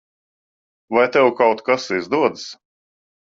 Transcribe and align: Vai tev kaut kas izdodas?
Vai 0.95 1.03
tev 1.17 1.29
kaut 1.41 1.61
kas 1.69 1.85
izdodas? 1.99 2.47